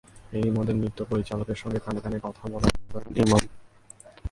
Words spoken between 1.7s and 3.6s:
কানে কানে কথা বলা শুরু করেছেন ইমন।